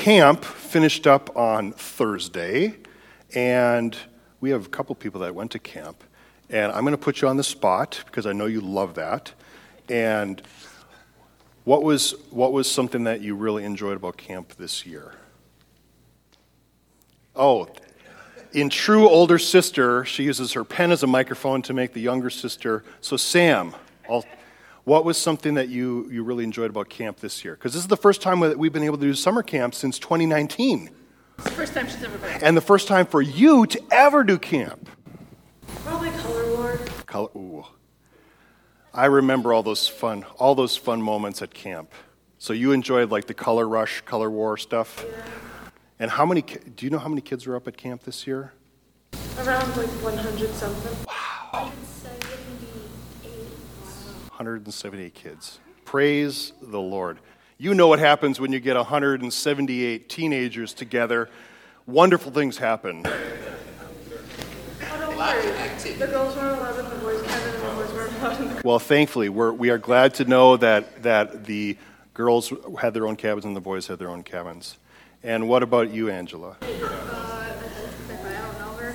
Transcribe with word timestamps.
camp 0.00 0.46
finished 0.46 1.06
up 1.06 1.36
on 1.36 1.72
Thursday, 1.72 2.74
and 3.34 3.94
we 4.40 4.48
have 4.48 4.64
a 4.64 4.68
couple 4.70 4.94
people 4.94 5.20
that 5.20 5.34
went 5.34 5.50
to 5.50 5.58
camp. 5.58 6.02
And 6.48 6.72
I'm 6.72 6.84
going 6.84 6.92
to 6.92 6.98
put 6.98 7.20
you 7.20 7.28
on 7.28 7.36
the 7.36 7.44
spot 7.44 8.02
because 8.06 8.24
I 8.24 8.32
know 8.32 8.46
you 8.46 8.62
love 8.62 8.94
that. 8.94 9.34
And 9.90 10.40
what 11.64 11.82
was, 11.82 12.14
what 12.30 12.54
was 12.54 12.68
something 12.68 13.04
that 13.04 13.20
you 13.20 13.34
really 13.34 13.62
enjoyed 13.62 13.98
about 13.98 14.16
camp 14.16 14.54
this 14.56 14.86
year? 14.86 15.12
Oh, 17.36 17.68
in 18.54 18.70
true 18.70 19.06
older 19.06 19.38
sister, 19.38 20.06
she 20.06 20.22
uses 20.22 20.54
her 20.54 20.64
pen 20.64 20.92
as 20.92 21.02
a 21.02 21.06
microphone 21.06 21.60
to 21.60 21.74
make 21.74 21.92
the 21.92 22.00
younger 22.00 22.30
sister. 22.30 22.84
So, 23.02 23.18
Sam, 23.18 23.76
I'll, 24.08 24.24
what 24.90 25.04
was 25.04 25.16
something 25.16 25.54
that 25.54 25.68
you, 25.68 26.08
you 26.10 26.24
really 26.24 26.42
enjoyed 26.42 26.68
about 26.68 26.88
camp 26.88 27.20
this 27.20 27.44
year? 27.44 27.54
Because 27.54 27.74
this 27.74 27.82
is 27.82 27.86
the 27.86 27.96
first 27.96 28.20
time 28.20 28.40
that 28.40 28.58
we've 28.58 28.72
been 28.72 28.82
able 28.82 28.96
to 28.96 29.04
do 29.04 29.14
summer 29.14 29.40
camp 29.40 29.72
since 29.72 30.00
2019. 30.00 30.90
It's 31.38 31.44
the 31.44 31.50
first 31.52 31.74
time 31.74 31.86
she's 31.86 32.02
ever 32.02 32.18
been. 32.18 32.42
And 32.42 32.56
the 32.56 32.60
first 32.60 32.88
time 32.88 33.06
for 33.06 33.22
you 33.22 33.66
to 33.66 33.80
ever 33.92 34.24
do 34.24 34.36
camp. 34.36 34.88
Probably 35.84 36.10
color 36.10 36.56
war. 36.56 36.80
Color, 37.06 37.28
ooh. 37.36 37.64
I 38.92 39.06
remember 39.06 39.52
all 39.52 39.62
those 39.62 39.86
fun, 39.86 40.26
all 40.40 40.56
those 40.56 40.76
fun 40.76 41.00
moments 41.00 41.40
at 41.40 41.54
camp. 41.54 41.92
So 42.38 42.52
you 42.52 42.72
enjoyed 42.72 43.12
like 43.12 43.28
the 43.28 43.34
color 43.34 43.68
rush, 43.68 44.00
color 44.00 44.28
war 44.28 44.56
stuff. 44.56 45.06
Yeah. 45.08 45.22
And 46.00 46.10
how 46.10 46.26
many? 46.26 46.42
Do 46.42 46.84
you 46.84 46.90
know 46.90 46.98
how 46.98 47.08
many 47.08 47.20
kids 47.20 47.46
were 47.46 47.54
up 47.54 47.68
at 47.68 47.76
camp 47.76 48.02
this 48.02 48.26
year? 48.26 48.54
Around 49.38 49.76
like 49.76 49.86
100 50.02 50.50
something. 50.54 51.06
Wow. 51.06 51.19
178 54.40 55.12
kids. 55.12 55.60
Praise 55.84 56.54
the 56.62 56.80
Lord. 56.80 57.18
You 57.58 57.74
know 57.74 57.88
what 57.88 57.98
happens 57.98 58.40
when 58.40 58.52
you 58.52 58.58
get 58.58 58.74
178 58.74 60.08
teenagers 60.08 60.72
together. 60.72 61.28
Wonderful 61.86 62.32
things 62.32 62.56
happen. 62.56 63.02
Don't 63.02 63.12
worry. 65.14 65.42
The 65.92 66.06
girls 66.06 66.34
were 66.36 66.54
11, 66.54 66.88
the 66.88 66.96
boys 66.96 67.22
10, 67.22 67.48
and 67.48 67.54
the 67.54 67.66
boys 67.74 67.92
were 67.92 68.06
11. 68.06 68.62
Well, 68.64 68.78
thankfully, 68.78 69.28
we're, 69.28 69.52
we 69.52 69.68
are 69.68 69.76
glad 69.76 70.14
to 70.14 70.24
know 70.24 70.56
that, 70.56 71.02
that 71.02 71.44
the 71.44 71.76
girls 72.14 72.50
had 72.80 72.94
their 72.94 73.06
own 73.06 73.16
cabins 73.16 73.44
and 73.44 73.54
the 73.54 73.60
boys 73.60 73.88
had 73.88 73.98
their 73.98 74.08
own 74.08 74.22
cabins. 74.22 74.78
And 75.22 75.50
what 75.50 75.62
about 75.62 75.90
you, 75.90 76.08
Angela? 76.08 76.56
Uh, 76.62 76.66
I 76.66 77.52
don't 78.08 78.58
know 78.58 78.72
her. 78.78 78.94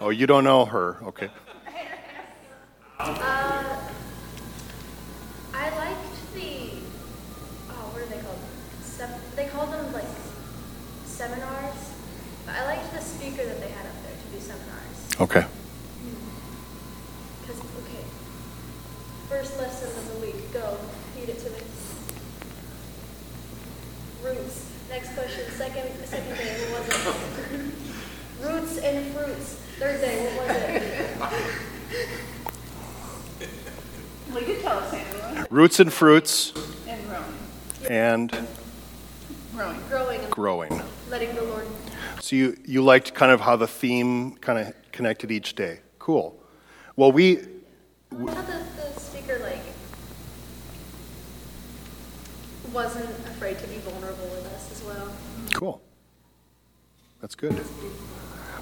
Oh, 0.00 0.10
you 0.10 0.26
don't 0.26 0.42
know 0.42 0.64
her. 0.64 0.96
Okay. 1.04 1.30
Uh, 3.04 3.76
I 5.62 5.68
liked 5.76 6.34
the, 6.34 6.70
oh, 7.70 7.90
what 7.92 8.02
are 8.02 8.06
they 8.06 8.18
called? 8.18 8.38
Sem- 8.82 9.20
they 9.36 9.46
called 9.46 9.72
them 9.72 9.92
like 9.92 10.06
seminars. 11.22 11.90
But 12.44 12.56
I 12.56 12.64
liked 12.66 12.92
the 12.92 13.00
speaker 13.00 13.44
that 13.44 13.60
they 13.60 13.68
had 13.68 13.86
up 13.86 13.94
there 14.02 14.12
to 14.12 14.28
do 14.34 14.40
seminars. 14.40 15.20
Okay. 15.20 15.46
Because, 17.40 17.60
okay, 17.60 18.04
first 19.28 19.56
lesson 19.58 19.88
of 19.98 20.14
the 20.14 20.26
week, 20.26 20.52
go, 20.52 20.76
feed 21.14 21.28
it 21.28 21.38
to 21.38 21.50
me. 21.50 21.62
Roots. 24.24 24.66
Next 24.90 25.14
question, 25.14 25.44
second, 25.52 25.90
second 26.06 26.36
day, 26.36 26.72
what 26.72 26.86
was 26.86 27.06
it? 27.06 27.72
Roots 28.42 28.78
and 28.78 29.14
fruits. 29.14 29.54
Third 29.78 30.00
day, 30.00 30.36
what 30.36 30.48
was 30.48 30.56
it? 30.56 31.18
Well, 34.32 34.42
you 34.42 34.56
tell 34.60 34.78
us, 34.78 34.92
Angela. 34.92 35.46
Roots 35.50 35.78
and 35.80 35.92
fruits 35.92 36.52
And 36.88 37.06
growing. 37.06 37.24
and 37.88 38.46
Growing. 39.54 39.78
Growing 39.88 40.20
and 40.20 40.30
growing. 40.30 40.82
Letting 41.12 41.34
the 41.34 41.42
Lord. 41.42 41.66
So 42.20 42.34
you, 42.34 42.56
you 42.64 42.82
liked 42.82 43.12
kind 43.12 43.30
of 43.30 43.42
how 43.42 43.54
the 43.54 43.66
theme 43.66 44.34
kind 44.36 44.58
of 44.58 44.74
connected 44.92 45.30
each 45.30 45.54
day. 45.54 45.80
Cool. 45.98 46.42
Well, 46.96 47.12
we, 47.12 47.36
thought 47.36 48.46
the, 48.46 48.64
the 48.76 48.98
speaker, 48.98 49.38
like, 49.40 49.60
wasn't 52.72 53.10
afraid 53.28 53.58
to 53.58 53.66
be 53.68 53.76
vulnerable 53.76 54.24
with 54.28 54.46
us 54.46 54.72
as 54.72 54.82
well. 54.84 55.12
Cool. 55.52 55.82
That's 57.20 57.34
good. 57.34 57.62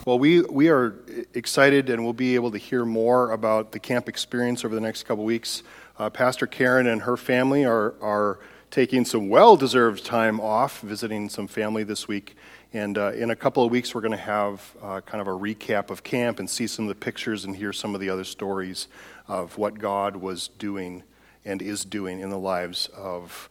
Well, 0.05 0.19
we, 0.19 0.41
we 0.41 0.71
are 0.71 0.97
excited 1.35 1.89
and 1.89 2.03
we'll 2.03 2.13
be 2.13 2.35
able 2.35 2.51
to 2.51 2.59
hear 2.59 2.85
more 2.85 3.31
about 3.31 3.71
the 3.71 3.79
camp 3.79 4.09
experience 4.09 4.65
over 4.65 4.75
the 4.75 4.81
next 4.81 5.05
couple 5.05 5.25
weeks. 5.25 5.63
Uh, 6.01 6.11
Pastor 6.11 6.49
Karen 6.49 6.89
and 6.89 7.03
her 7.03 7.17
family 7.17 7.65
are, 7.65 7.95
are 8.01 8.41
taking 8.71 9.05
some 9.05 9.29
well 9.29 9.57
deserved 9.57 10.05
time 10.05 10.41
off, 10.41 10.81
visiting 10.81 11.29
some 11.29 11.47
family 11.47 11.85
this 11.85 12.07
week. 12.07 12.37
And 12.73 12.97
uh, 12.97 13.13
in 13.13 13.31
a 13.31 13.37
couple 13.37 13.65
of 13.65 13.71
weeks, 13.71 13.95
we're 13.95 14.01
going 14.01 14.13
to 14.13 14.17
have 14.17 14.77
uh, 14.81 15.01
kind 15.01 15.21
of 15.21 15.27
a 15.27 15.37
recap 15.37 15.91
of 15.91 16.05
camp 16.05 16.39
and 16.39 16.49
see 16.49 16.69
some 16.69 16.85
of 16.85 16.89
the 16.89 16.95
pictures 16.95 17.45
and 17.45 17.57
hear 17.57 17.73
some 17.73 17.95
of 17.95 18.01
the 18.01 18.09
other 18.09 18.23
stories 18.23 18.87
of 19.27 19.59
what 19.59 19.79
God 19.79 20.17
was 20.17 20.49
doing 20.59 21.03
and 21.45 21.61
is 21.61 21.85
doing 21.85 22.21
in 22.21 22.31
the 22.31 22.39
lives 22.39 22.89
of 22.97 23.49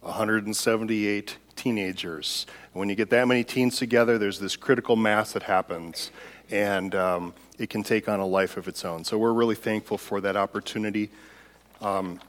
178 0.00 1.36
teenagers. 1.54 2.46
When 2.72 2.88
you 2.88 2.94
get 2.94 3.10
that 3.10 3.28
many 3.28 3.44
teens 3.44 3.76
together, 3.76 4.16
there's 4.16 4.38
this 4.38 4.56
critical 4.56 4.96
mass 4.96 5.32
that 5.32 5.42
happens, 5.42 6.10
and 6.50 6.94
um, 6.94 7.34
it 7.58 7.68
can 7.68 7.82
take 7.82 8.08
on 8.08 8.20
a 8.20 8.26
life 8.26 8.56
of 8.56 8.68
its 8.68 8.84
own. 8.84 9.04
So 9.04 9.18
we're 9.18 9.32
really 9.34 9.54
thankful 9.54 9.98
for 9.98 10.20
that 10.22 10.36
opportunity. 10.36 11.10
Um, 11.82 12.20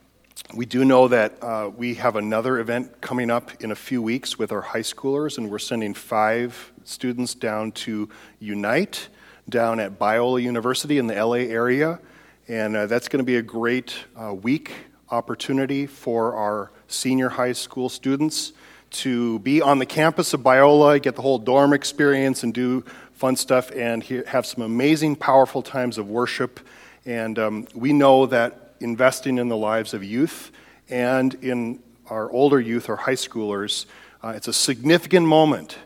we 0.54 0.66
do 0.66 0.86
know 0.86 1.08
that 1.08 1.42
uh, 1.42 1.72
we 1.76 1.96
have 1.96 2.16
another 2.16 2.60
event 2.60 3.02
coming 3.02 3.32
up 3.32 3.64
in 3.64 3.72
a 3.72 3.76
few 3.76 4.02
weeks 4.02 4.38
with 4.38 4.52
our 4.52 4.62
high 4.62 4.82
schoolers, 4.82 5.38
and 5.38 5.50
we're 5.50 5.58
sending 5.58 5.94
five 5.94 6.72
students 6.84 7.34
down 7.34 7.72
to 7.72 8.10
Unite 8.40 9.10
down 9.50 9.80
at 9.80 10.00
Biola 10.00 10.42
University 10.42 10.98
in 10.98 11.08
the 11.08 11.16
LA 11.16 11.38
area. 11.38 12.00
And 12.48 12.76
uh, 12.76 12.86
that's 12.88 13.08
going 13.08 13.20
to 13.20 13.26
be 13.26 13.38
a 13.38 13.42
great 13.42 13.96
uh, 14.16 14.34
week 14.34 14.74
opportunity 15.10 15.86
for 15.86 16.36
our 16.36 16.72
senior 16.88 17.30
high 17.30 17.54
school 17.54 17.90
students 17.90 18.54
to 18.92 19.40
be 19.40 19.62
on 19.62 19.80
the 19.80 19.86
campus 19.86 20.34
of 20.34 20.42
Biola, 20.42 21.02
get 21.02 21.16
the 21.16 21.22
whole 21.22 21.40
dorm 21.40 21.74
experience, 21.74 22.44
and 22.44 22.54
do 22.54 22.84
fun 23.14 23.36
stuff, 23.36 23.72
and 23.72 24.04
he- 24.04 24.24
have 24.28 24.46
some 24.46 24.64
amazing, 24.64 25.16
powerful 25.16 25.62
times 25.62 25.98
of 25.98 26.10
worship. 26.10 26.60
And 27.06 27.40
um, 27.40 27.68
we 27.74 27.92
know 27.92 28.28
that 28.28 28.63
investing 28.84 29.38
in 29.38 29.48
the 29.48 29.58
lives 29.58 29.94
of 29.94 30.04
youth 30.04 30.52
and 30.90 31.34
in 31.36 31.82
our 32.10 32.30
older 32.32 32.60
youth, 32.60 32.90
our 32.90 32.96
high 32.96 33.14
schoolers, 33.14 33.86
uh, 34.22 34.34
it's 34.36 34.48
a 34.48 34.54
significant 34.54 35.26
moment 35.26 35.78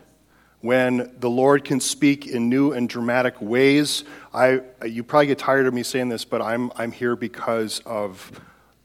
when 0.60 1.12
the 1.20 1.30
Lord 1.30 1.64
can 1.64 1.80
speak 1.80 2.26
in 2.26 2.48
new 2.48 2.72
and 2.72 2.88
dramatic 2.88 3.40
ways. 3.40 4.04
I, 4.34 4.60
you 4.84 5.04
probably 5.04 5.28
get 5.28 5.38
tired 5.38 5.66
of 5.66 5.74
me 5.74 5.84
saying 5.84 6.08
this, 6.08 6.24
but 6.24 6.42
I'm, 6.42 6.72
I'm 6.76 6.90
here 6.90 7.14
because 7.14 7.80
of 7.86 8.30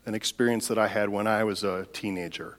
an 0.06 0.14
experience 0.14 0.68
that 0.68 0.78
I 0.78 0.88
had 0.88 1.10
when 1.10 1.26
I 1.26 1.44
was 1.44 1.64
a 1.64 1.88
teenager. 1.94 2.58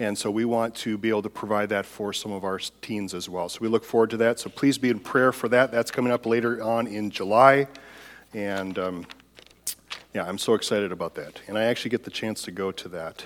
And 0.00 0.16
so 0.16 0.30
we 0.30 0.44
want 0.44 0.74
to 0.76 0.96
be 0.96 1.08
able 1.08 1.22
to 1.22 1.30
provide 1.30 1.68
that 1.70 1.86
for 1.86 2.12
some 2.12 2.32
of 2.32 2.44
our 2.44 2.60
teens 2.80 3.14
as 3.14 3.28
well. 3.28 3.48
So 3.48 3.58
we 3.60 3.68
look 3.68 3.84
forward 3.84 4.10
to 4.10 4.16
that. 4.18 4.38
So 4.38 4.48
please 4.48 4.78
be 4.78 4.90
in 4.90 5.00
prayer 5.00 5.32
for 5.32 5.48
that. 5.48 5.72
That's 5.72 5.90
coming 5.90 6.12
up 6.12 6.24
later 6.24 6.62
on 6.62 6.86
in 6.86 7.10
July. 7.10 7.66
And 8.32 8.78
um, 8.78 9.06
yeah, 10.14 10.24
I'm 10.24 10.38
so 10.38 10.54
excited 10.54 10.92
about 10.92 11.14
that. 11.16 11.40
And 11.48 11.58
I 11.58 11.64
actually 11.64 11.90
get 11.90 12.04
the 12.04 12.10
chance 12.10 12.42
to 12.42 12.50
go 12.50 12.72
to 12.72 12.88
that. 12.90 13.24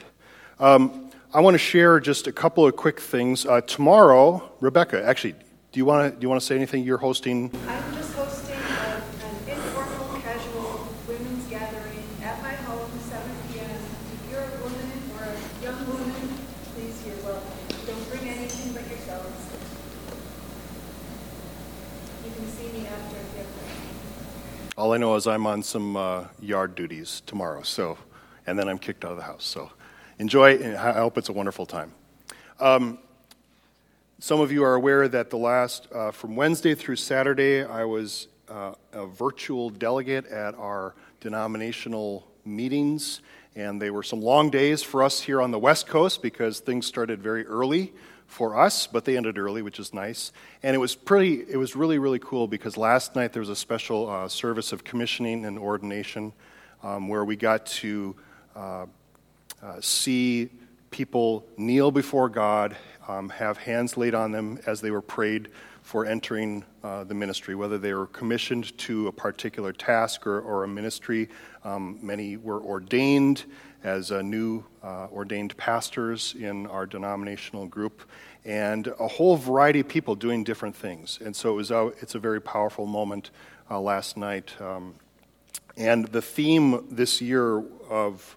Um, 0.58 1.10
I 1.32 1.40
want 1.40 1.54
to 1.54 1.58
share 1.58 2.00
just 2.00 2.26
a 2.26 2.32
couple 2.32 2.66
of 2.66 2.76
quick 2.76 3.00
things. 3.00 3.46
Uh, 3.46 3.60
tomorrow, 3.62 4.52
Rebecca, 4.60 5.02
actually, 5.02 5.32
do 5.32 5.78
you 5.80 5.84
want 5.86 6.12
to 6.12 6.20
do 6.20 6.24
you 6.24 6.28
want 6.28 6.40
to 6.40 6.46
say 6.46 6.56
anything? 6.56 6.84
You're 6.84 6.98
hosting. 6.98 7.50
I'm 7.66 7.94
just 7.94 8.12
hosting 8.14 8.56
a, 8.56 9.02
an 9.24 9.48
informal, 9.48 10.20
casual 10.20 10.88
women's 11.08 11.48
gathering 11.48 12.04
at 12.22 12.42
my 12.42 12.52
home, 12.68 12.90
7 13.08 13.30
p.m. 13.50 13.70
If 13.70 14.30
you're 14.30 14.42
a 14.42 14.62
woman 14.62 14.92
or 15.16 15.24
a 15.24 15.64
young 15.64 15.86
woman, 15.88 16.12
please, 16.74 17.02
you're 17.06 17.16
welcome. 17.24 17.48
Don't 17.86 18.10
bring 18.10 18.28
anything 18.28 18.74
but 18.74 18.86
yourselves. 18.90 19.32
You 22.26 22.30
can 22.36 22.46
see 22.52 22.68
me 22.76 22.86
after 22.86 23.16
if 23.16 23.32
you 23.32 23.38
have 23.38 23.48
questions. 23.56 23.92
All 24.92 24.96
I 24.96 24.98
know 24.98 25.14
is 25.14 25.26
I'm 25.26 25.46
on 25.46 25.62
some 25.62 25.96
uh, 25.96 26.26
yard 26.38 26.74
duties 26.74 27.22
tomorrow. 27.24 27.62
So, 27.62 27.96
and 28.46 28.58
then 28.58 28.68
I'm 28.68 28.76
kicked 28.76 29.06
out 29.06 29.12
of 29.12 29.16
the 29.16 29.22
house. 29.22 29.42
So, 29.42 29.70
enjoy. 30.18 30.56
and 30.58 30.76
I 30.76 30.92
hope 30.92 31.16
it's 31.16 31.30
a 31.30 31.32
wonderful 31.32 31.64
time. 31.64 31.94
Um, 32.60 32.98
some 34.18 34.38
of 34.38 34.52
you 34.52 34.62
are 34.64 34.74
aware 34.74 35.08
that 35.08 35.30
the 35.30 35.38
last, 35.38 35.88
uh, 35.94 36.10
from 36.10 36.36
Wednesday 36.36 36.74
through 36.74 36.96
Saturday, 36.96 37.64
I 37.64 37.84
was 37.84 38.28
uh, 38.50 38.74
a 38.92 39.06
virtual 39.06 39.70
delegate 39.70 40.26
at 40.26 40.54
our 40.56 40.94
denominational 41.22 42.28
meetings, 42.44 43.22
and 43.56 43.80
they 43.80 43.88
were 43.88 44.02
some 44.02 44.20
long 44.20 44.50
days 44.50 44.82
for 44.82 45.02
us 45.02 45.22
here 45.22 45.40
on 45.40 45.52
the 45.52 45.58
West 45.58 45.86
Coast 45.86 46.20
because 46.20 46.60
things 46.60 46.84
started 46.84 47.22
very 47.22 47.46
early 47.46 47.94
for 48.32 48.58
us, 48.58 48.86
but 48.86 49.04
they 49.04 49.18
ended 49.18 49.36
early, 49.36 49.60
which 49.60 49.78
is 49.78 49.92
nice. 49.92 50.32
And 50.62 50.74
it 50.74 50.78
was 50.78 50.94
pretty, 50.94 51.44
it 51.48 51.58
was 51.58 51.76
really, 51.76 51.98
really 51.98 52.18
cool 52.18 52.48
because 52.48 52.78
last 52.78 53.14
night 53.14 53.34
there 53.34 53.40
was 53.40 53.50
a 53.50 53.56
special 53.56 54.08
uh, 54.08 54.26
service 54.26 54.72
of 54.72 54.84
commissioning 54.84 55.44
and 55.44 55.58
ordination 55.58 56.32
um, 56.82 57.08
where 57.08 57.26
we 57.26 57.36
got 57.36 57.66
to 57.66 58.16
uh, 58.56 58.86
uh, 59.62 59.80
see 59.80 60.48
people 60.90 61.46
kneel 61.58 61.90
before 61.90 62.30
God, 62.30 62.74
um, 63.06 63.28
have 63.28 63.58
hands 63.58 63.98
laid 63.98 64.14
on 64.14 64.32
them 64.32 64.58
as 64.66 64.80
they 64.80 64.90
were 64.90 65.02
prayed 65.02 65.48
for 65.82 66.06
entering 66.06 66.64
uh, 66.82 67.04
the 67.04 67.14
ministry, 67.14 67.54
whether 67.54 67.76
they 67.76 67.92
were 67.92 68.06
commissioned 68.06 68.76
to 68.78 69.08
a 69.08 69.12
particular 69.12 69.72
task 69.72 70.26
or, 70.26 70.40
or 70.40 70.64
a 70.64 70.68
ministry. 70.68 71.28
Um, 71.64 71.98
many 72.00 72.36
were 72.36 72.60
ordained 72.62 73.44
as 73.84 74.10
new 74.10 74.64
uh, 74.82 75.08
ordained 75.12 75.56
pastors 75.56 76.34
in 76.38 76.66
our 76.68 76.86
denominational 76.86 77.66
group, 77.66 78.02
and 78.44 78.86
a 79.00 79.08
whole 79.08 79.36
variety 79.36 79.80
of 79.80 79.88
people 79.88 80.14
doing 80.14 80.44
different 80.44 80.76
things. 80.76 81.18
And 81.24 81.34
so 81.34 81.50
it 81.50 81.54
was 81.54 81.70
a, 81.70 81.88
it's 82.00 82.14
a 82.14 82.18
very 82.18 82.40
powerful 82.40 82.86
moment 82.86 83.30
uh, 83.70 83.80
last 83.80 84.16
night. 84.16 84.54
Um, 84.60 84.94
and 85.76 86.06
the 86.08 86.22
theme 86.22 86.84
this 86.90 87.20
year 87.20 87.64
of, 87.88 88.36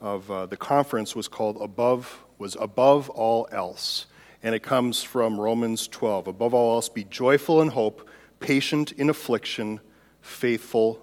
of 0.00 0.30
uh, 0.30 0.46
the 0.46 0.56
conference 0.56 1.16
was 1.16 1.28
called 1.28 1.56
Above, 1.60 2.24
was 2.38 2.56
Above 2.60 3.08
All 3.10 3.48
Else 3.52 4.06
and 4.42 4.54
it 4.54 4.62
comes 4.62 5.02
from 5.02 5.40
Romans 5.40 5.88
12. 5.88 6.28
Above 6.28 6.54
all 6.54 6.76
else, 6.76 6.88
be 6.88 7.04
joyful 7.04 7.60
in 7.60 7.68
hope, 7.68 8.08
patient 8.40 8.92
in 8.92 9.10
affliction, 9.10 9.80
faithful 10.20 11.00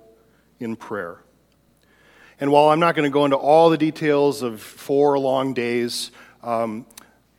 in 0.59 0.75
prayer. 0.75 1.19
And 2.39 2.51
while 2.51 2.69
I'm 2.69 2.79
not 2.79 2.95
going 2.95 3.09
to 3.09 3.13
go 3.13 3.25
into 3.25 3.37
all 3.37 3.69
the 3.69 3.77
details 3.77 4.41
of 4.41 4.61
four 4.61 5.17
long 5.19 5.53
days, 5.53 6.11
um, 6.43 6.85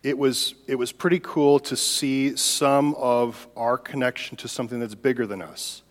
it, 0.02 0.16
was, 0.16 0.54
it 0.66 0.76
was 0.76 0.92
pretty 0.92 1.20
cool 1.20 1.58
to 1.60 1.76
see 1.76 2.36
some 2.36 2.94
of 2.94 3.46
our 3.56 3.76
connection 3.76 4.36
to 4.38 4.48
something 4.48 4.80
that's 4.80 4.94
bigger 4.94 5.26
than 5.26 5.42
us. 5.42 5.82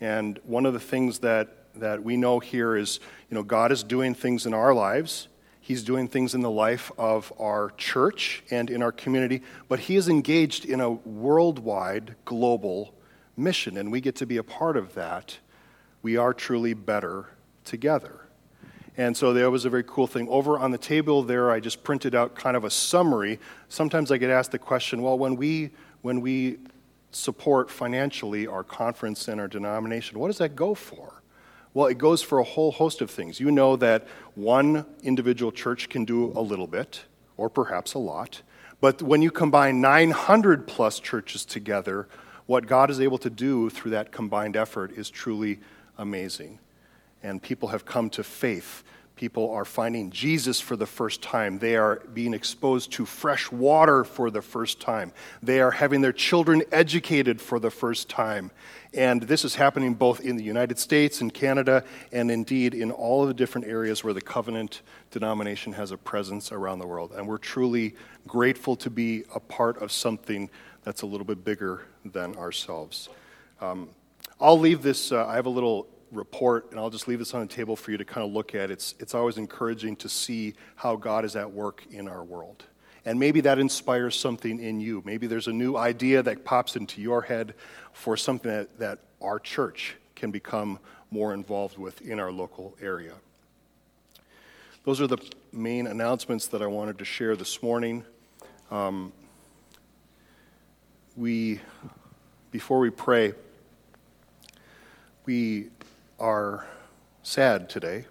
And 0.00 0.38
one 0.44 0.66
of 0.66 0.72
the 0.72 0.80
things 0.80 1.20
that, 1.20 1.48
that 1.76 2.02
we 2.02 2.16
know 2.16 2.38
here 2.38 2.76
is, 2.76 3.00
you 3.30 3.34
know, 3.34 3.42
God 3.42 3.72
is 3.72 3.82
doing 3.82 4.14
things 4.14 4.46
in 4.46 4.54
our 4.54 4.74
lives 4.74 5.28
He's 5.66 5.82
doing 5.82 6.06
things 6.06 6.32
in 6.32 6.42
the 6.42 6.50
life 6.50 6.92
of 6.96 7.32
our 7.40 7.72
church 7.76 8.44
and 8.52 8.70
in 8.70 8.84
our 8.84 8.92
community, 8.92 9.42
but 9.68 9.80
he 9.80 9.96
is 9.96 10.08
engaged 10.08 10.64
in 10.64 10.80
a 10.80 10.90
worldwide, 10.90 12.14
global 12.24 12.94
mission, 13.36 13.76
and 13.76 13.90
we 13.90 14.00
get 14.00 14.14
to 14.14 14.26
be 14.26 14.36
a 14.36 14.44
part 14.44 14.76
of 14.76 14.94
that. 14.94 15.38
We 16.02 16.16
are 16.16 16.32
truly 16.32 16.72
better 16.72 17.30
together. 17.64 18.28
And 18.96 19.16
so 19.16 19.32
that 19.32 19.50
was 19.50 19.64
a 19.64 19.68
very 19.68 19.82
cool 19.82 20.06
thing. 20.06 20.28
Over 20.28 20.56
on 20.56 20.70
the 20.70 20.78
table 20.78 21.24
there, 21.24 21.50
I 21.50 21.58
just 21.58 21.82
printed 21.82 22.14
out 22.14 22.36
kind 22.36 22.56
of 22.56 22.62
a 22.62 22.70
summary. 22.70 23.40
Sometimes 23.68 24.12
I 24.12 24.18
get 24.18 24.30
asked 24.30 24.52
the 24.52 24.60
question 24.60 25.02
well, 25.02 25.18
when 25.18 25.34
we, 25.34 25.70
when 26.02 26.20
we 26.20 26.58
support 27.10 27.72
financially 27.72 28.46
our 28.46 28.62
conference 28.62 29.26
and 29.26 29.40
our 29.40 29.48
denomination, 29.48 30.20
what 30.20 30.28
does 30.28 30.38
that 30.38 30.54
go 30.54 30.76
for? 30.76 31.24
Well, 31.76 31.88
it 31.88 31.98
goes 31.98 32.22
for 32.22 32.38
a 32.38 32.42
whole 32.42 32.72
host 32.72 33.02
of 33.02 33.10
things. 33.10 33.38
You 33.38 33.50
know 33.50 33.76
that 33.76 34.08
one 34.34 34.86
individual 35.02 35.52
church 35.52 35.90
can 35.90 36.06
do 36.06 36.32
a 36.34 36.40
little 36.40 36.66
bit, 36.66 37.04
or 37.36 37.50
perhaps 37.50 37.92
a 37.92 37.98
lot. 37.98 38.40
But 38.80 39.02
when 39.02 39.20
you 39.20 39.30
combine 39.30 39.82
900 39.82 40.66
plus 40.66 40.98
churches 40.98 41.44
together, 41.44 42.08
what 42.46 42.66
God 42.66 42.90
is 42.90 42.98
able 42.98 43.18
to 43.18 43.28
do 43.28 43.68
through 43.68 43.90
that 43.90 44.10
combined 44.10 44.56
effort 44.56 44.92
is 44.92 45.10
truly 45.10 45.58
amazing. 45.98 46.60
And 47.22 47.42
people 47.42 47.68
have 47.68 47.84
come 47.84 48.08
to 48.08 48.24
faith 48.24 48.82
People 49.16 49.50
are 49.50 49.64
finding 49.64 50.10
Jesus 50.10 50.60
for 50.60 50.76
the 50.76 50.84
first 50.84 51.22
time. 51.22 51.58
They 51.58 51.76
are 51.76 52.02
being 52.12 52.34
exposed 52.34 52.92
to 52.92 53.06
fresh 53.06 53.50
water 53.50 54.04
for 54.04 54.30
the 54.30 54.42
first 54.42 54.78
time. 54.78 55.10
They 55.42 55.60
are 55.62 55.70
having 55.70 56.02
their 56.02 56.12
children 56.12 56.62
educated 56.70 57.40
for 57.40 57.58
the 57.58 57.70
first 57.70 58.10
time. 58.10 58.50
And 58.92 59.22
this 59.22 59.42
is 59.42 59.54
happening 59.54 59.94
both 59.94 60.20
in 60.20 60.36
the 60.36 60.44
United 60.44 60.78
States 60.78 61.22
and 61.22 61.32
Canada, 61.32 61.82
and 62.12 62.30
indeed 62.30 62.74
in 62.74 62.90
all 62.90 63.22
of 63.22 63.28
the 63.28 63.34
different 63.34 63.66
areas 63.66 64.04
where 64.04 64.12
the 64.12 64.20
covenant 64.20 64.82
denomination 65.10 65.72
has 65.72 65.92
a 65.92 65.96
presence 65.96 66.52
around 66.52 66.80
the 66.80 66.86
world. 66.86 67.12
And 67.16 67.26
we're 67.26 67.38
truly 67.38 67.94
grateful 68.26 68.76
to 68.76 68.90
be 68.90 69.24
a 69.34 69.40
part 69.40 69.80
of 69.80 69.92
something 69.92 70.50
that's 70.82 71.00
a 71.00 71.06
little 71.06 71.26
bit 71.26 71.42
bigger 71.42 71.86
than 72.04 72.36
ourselves. 72.36 73.08
Um, 73.62 73.88
I'll 74.38 74.60
leave 74.60 74.82
this, 74.82 75.10
uh, 75.10 75.26
I 75.26 75.36
have 75.36 75.46
a 75.46 75.50
little 75.50 75.88
report, 76.12 76.70
and 76.70 76.80
I'll 76.80 76.90
just 76.90 77.08
leave 77.08 77.18
this 77.18 77.34
on 77.34 77.40
the 77.40 77.46
table 77.46 77.76
for 77.76 77.90
you 77.90 77.98
to 77.98 78.04
kind 78.04 78.26
of 78.26 78.32
look 78.32 78.54
at. 78.54 78.70
It's, 78.70 78.94
it's 78.98 79.14
always 79.14 79.38
encouraging 79.38 79.96
to 79.96 80.08
see 80.08 80.54
how 80.76 80.96
God 80.96 81.24
is 81.24 81.36
at 81.36 81.50
work 81.50 81.84
in 81.90 82.08
our 82.08 82.24
world. 82.24 82.64
And 83.04 83.20
maybe 83.20 83.40
that 83.42 83.58
inspires 83.58 84.18
something 84.18 84.58
in 84.58 84.80
you. 84.80 85.02
Maybe 85.04 85.26
there's 85.26 85.46
a 85.46 85.52
new 85.52 85.76
idea 85.76 86.22
that 86.22 86.44
pops 86.44 86.74
into 86.74 87.00
your 87.00 87.22
head 87.22 87.54
for 87.92 88.16
something 88.16 88.50
that, 88.50 88.78
that 88.78 88.98
our 89.22 89.38
church 89.38 89.96
can 90.16 90.30
become 90.30 90.78
more 91.10 91.32
involved 91.32 91.78
with 91.78 92.02
in 92.02 92.18
our 92.18 92.32
local 92.32 92.76
area. 92.80 93.12
Those 94.84 95.00
are 95.00 95.06
the 95.06 95.18
main 95.52 95.86
announcements 95.86 96.46
that 96.48 96.62
I 96.62 96.66
wanted 96.66 96.98
to 96.98 97.04
share 97.04 97.36
this 97.36 97.62
morning. 97.62 98.04
Um, 98.70 99.12
we, 101.16 101.60
before 102.50 102.78
we 102.78 102.90
pray, 102.90 103.34
we 105.24 105.68
are 106.18 106.66
sad 107.22 107.68
today 107.68 108.06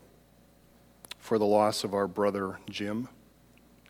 for 1.17 1.39
the 1.39 1.45
loss 1.45 1.83
of 1.83 1.93
our 1.93 2.07
brother 2.07 2.59
Jim, 2.69 3.07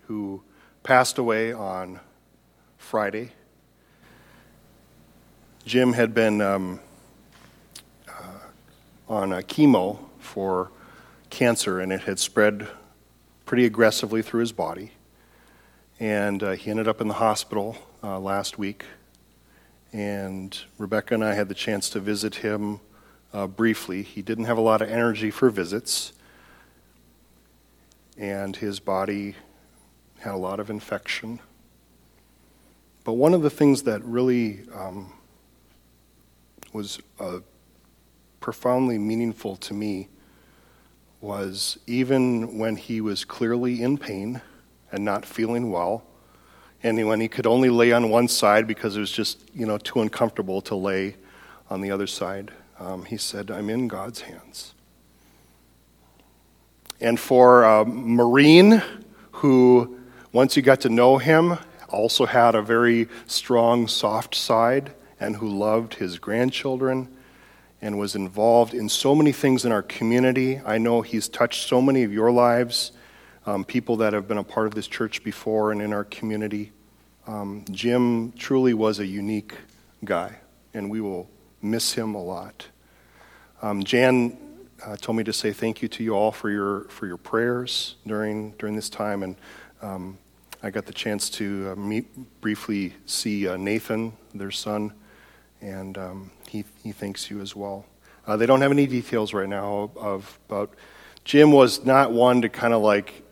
who 0.03 0.41
passed 0.83 1.17
away 1.17 1.51
on 1.51 1.99
Friday. 2.77 3.31
Jim 5.65 5.93
had 5.93 6.13
been 6.13 6.39
um, 6.41 6.79
uh, 8.07 8.11
on 9.09 9.31
chemo 9.43 9.99
for 10.19 10.71
cancer, 11.29 11.81
and 11.81 11.91
it 11.91 12.01
had 12.01 12.17
spread 12.17 12.67
pretty 13.45 13.65
aggressively 13.65 14.21
through 14.21 14.39
his 14.39 14.53
body. 14.53 14.91
And 15.99 16.41
uh, 16.41 16.51
he 16.51 16.71
ended 16.71 16.87
up 16.87 17.01
in 17.01 17.09
the 17.09 17.15
hospital 17.15 17.77
uh, 18.01 18.19
last 18.19 18.57
week. 18.57 18.85
And 19.91 20.57
Rebecca 20.77 21.13
and 21.15 21.23
I 21.23 21.33
had 21.33 21.49
the 21.49 21.55
chance 21.55 21.89
to 21.89 21.99
visit 21.99 22.35
him 22.35 22.79
uh, 23.35 23.47
briefly. 23.47 24.01
He 24.01 24.21
didn't 24.21 24.45
have 24.45 24.57
a 24.57 24.61
lot 24.61 24.81
of 24.81 24.89
energy 24.89 25.29
for 25.29 25.49
visits, 25.49 26.13
and 28.17 28.55
his 28.55 28.79
body 28.79 29.35
had 30.19 30.33
a 30.33 30.37
lot 30.37 30.61
of 30.61 30.69
infection. 30.69 31.41
But 33.03 33.13
one 33.13 33.33
of 33.33 33.41
the 33.41 33.49
things 33.49 33.83
that 33.83 34.01
really 34.05 34.61
um, 34.73 35.11
was 36.71 36.99
uh, 37.19 37.39
profoundly 38.39 38.97
meaningful 38.97 39.57
to 39.57 39.73
me 39.73 40.07
was 41.19 41.77
even 41.85 42.57
when 42.57 42.77
he 42.77 43.01
was 43.01 43.25
clearly 43.25 43.83
in 43.83 43.97
pain 43.97 44.41
and 44.93 45.03
not 45.03 45.25
feeling 45.25 45.71
well, 45.71 46.05
and 46.83 47.05
when 47.05 47.19
he 47.19 47.27
could 47.27 47.45
only 47.45 47.69
lay 47.69 47.91
on 47.91 48.09
one 48.09 48.29
side 48.29 48.65
because 48.65 48.95
it 48.95 49.01
was 49.01 49.11
just 49.11 49.43
you 49.53 49.65
know 49.65 49.77
too 49.77 49.99
uncomfortable 49.99 50.61
to 50.61 50.75
lay 50.75 51.17
on 51.69 51.81
the 51.81 51.91
other 51.91 52.07
side 52.07 52.53
um, 52.79 53.05
he 53.05 53.17
said, 53.17 53.51
I'm 53.51 53.69
in 53.69 53.87
God's 53.87 54.21
hands. 54.21 54.73
And 56.99 57.19
for 57.19 57.63
a 57.63 57.85
Marine 57.85 58.81
who, 59.31 59.99
once 60.31 60.55
you 60.55 60.61
got 60.61 60.81
to 60.81 60.89
know 60.89 61.17
him, 61.17 61.57
also 61.89 62.25
had 62.25 62.55
a 62.55 62.61
very 62.61 63.07
strong, 63.27 63.87
soft 63.87 64.35
side 64.35 64.93
and 65.19 65.35
who 65.35 65.47
loved 65.47 65.95
his 65.95 66.19
grandchildren 66.19 67.07
and 67.81 67.99
was 67.99 68.15
involved 68.15 68.73
in 68.73 68.89
so 68.89 69.13
many 69.13 69.31
things 69.31 69.65
in 69.65 69.71
our 69.71 69.83
community. 69.83 70.61
I 70.65 70.77
know 70.77 71.01
he's 71.01 71.29
touched 71.29 71.67
so 71.67 71.81
many 71.81 72.03
of 72.03 72.11
your 72.11 72.31
lives, 72.31 72.91
um, 73.45 73.63
people 73.63 73.97
that 73.97 74.13
have 74.13 74.27
been 74.27 74.37
a 74.37 74.43
part 74.43 74.67
of 74.67 74.75
this 74.75 74.87
church 74.87 75.23
before 75.23 75.71
and 75.71 75.81
in 75.81 75.93
our 75.93 76.03
community. 76.03 76.71
Um, 77.27 77.63
Jim 77.71 78.31
truly 78.33 78.73
was 78.73 78.99
a 78.99 79.05
unique 79.05 79.53
guy, 80.03 80.37
and 80.73 80.89
we 80.89 81.01
will 81.01 81.29
miss 81.65 81.93
him 81.93 82.15
a 82.15 82.23
lot. 82.23 82.67
Um, 83.61 83.83
Jan 83.83 84.37
uh, 84.85 84.95
told 84.97 85.17
me 85.17 85.23
to 85.23 85.33
say 85.33 85.51
thank 85.51 85.81
you 85.81 85.87
to 85.87 86.03
you 86.03 86.13
all 86.13 86.31
for 86.31 86.49
your 86.49 86.81
for 86.85 87.07
your 87.07 87.17
prayers 87.17 87.95
during 88.05 88.51
during 88.51 88.75
this 88.75 88.89
time, 88.89 89.23
and 89.23 89.35
um, 89.81 90.17
I 90.61 90.69
got 90.69 90.85
the 90.85 90.93
chance 90.93 91.29
to 91.31 91.71
uh, 91.71 91.75
meet 91.75 92.05
briefly 92.41 92.93
see 93.05 93.47
uh, 93.47 93.57
Nathan, 93.57 94.13
their 94.33 94.51
son, 94.51 94.93
and 95.61 95.97
um, 95.97 96.31
he 96.47 96.65
he 96.83 96.91
thanks 96.91 97.29
you 97.29 97.41
as 97.41 97.55
well. 97.55 97.85
Uh, 98.27 98.37
they 98.37 98.45
don't 98.45 98.61
have 98.61 98.71
any 98.71 98.87
details 98.87 99.33
right 99.33 99.49
now 99.49 99.91
of 99.95 100.39
about 100.47 100.75
Jim 101.23 101.51
was 101.51 101.85
not 101.85 102.11
one 102.11 102.41
to 102.41 102.49
kind 102.49 102.73
of 102.73 102.81
like 102.81 103.23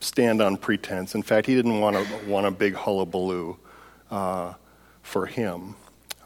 stand 0.00 0.40
on 0.40 0.56
pretense. 0.56 1.14
In 1.14 1.22
fact, 1.22 1.46
he 1.46 1.54
didn't 1.54 1.80
want 1.80 1.96
to 1.96 2.26
want 2.26 2.46
a 2.46 2.50
big 2.50 2.74
hullabaloo 2.74 3.56
uh, 4.10 4.54
for 5.02 5.26
him 5.26 5.76